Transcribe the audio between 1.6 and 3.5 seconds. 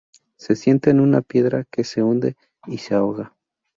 que se hunde y se ahoga.